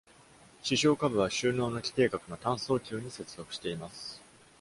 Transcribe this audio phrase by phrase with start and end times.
[0.63, 4.19] 視床下部は、終脳の基底核の淡蒼球に接続しています。